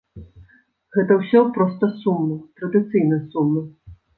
Гэта 0.95 1.17
ўсё 1.19 1.43
проста 1.57 1.91
сумна, 2.01 2.41
традыцыйна 2.61 3.25
сумна. 3.31 3.61